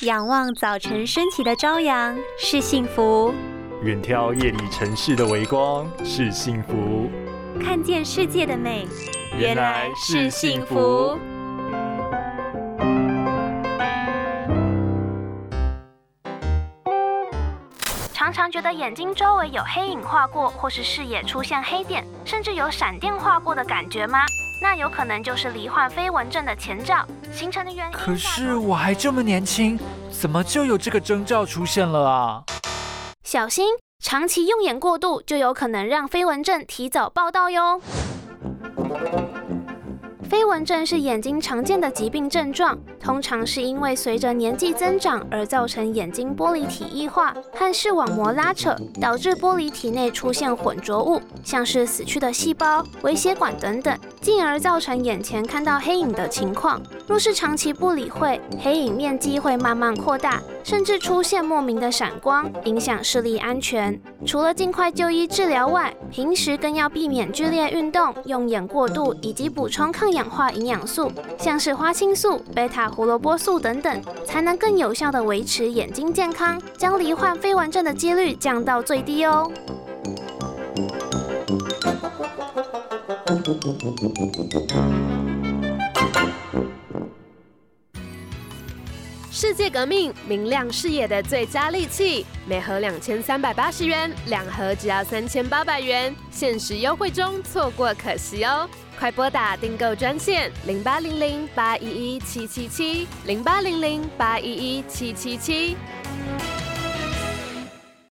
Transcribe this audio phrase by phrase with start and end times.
[0.00, 3.32] 仰望早晨升起的朝阳是幸福，
[3.82, 7.08] 远眺夜里城市的微光是幸福，
[7.62, 8.88] 看见世界的美
[9.38, 11.16] 原来是幸福。
[18.12, 24.18] 常常觉得眼睛周围有黑影划过，或是视野出现黑点，甚至有闪电划过的感觉吗？
[24.60, 27.92] 那有可能就是罹患飞蚊症的前兆，形成的原因。
[27.92, 29.78] 可是我还这么年轻，
[30.10, 32.42] 怎么就有这个征兆出现了啊？
[33.22, 33.68] 小心，
[34.02, 37.80] 长期用眼过度就有可能让飞蚊症提早报道哟。
[40.34, 56.82] 飞蚊症是眼睛常见的疾病症状，通常是因为随着年纪增长而造成眼睛玻璃体异化和视网膜拉扯，导致玻璃体内出现混浊物，像是死去的细胞、微血管等等，进而造成眼前看到黑影的情况。
[57.06, 63.96] 若是长期不理会，黑影面积会慢慢扩大，甚至出现莫名的闪光，影响视力安全。
[64.26, 79.50] 除了尽快就医治疗外，平时更要避免剧烈运动、用眼过度，以及补充抗氧化营养素，像是花青素、贝塔胡萝卜素等等，才能更有效的维持眼睛健康，将罹患飞蚊症的几率降到最低哦。
[89.34, 98.68] 世界革命，明亮视野的最佳利器，每盒两千三百八十元，两盒只要三千八百元，限时优惠中，错过可惜哦！
[98.96, 105.76] 快拨打订购专线零八零零八一一七七七零八零零八一一七七七。